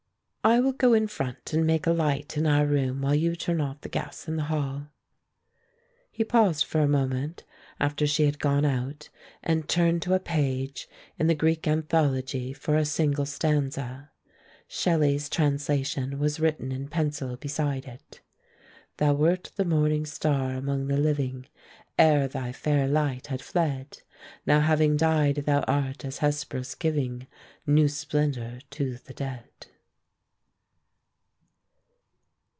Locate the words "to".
10.01-10.15, 28.71-28.97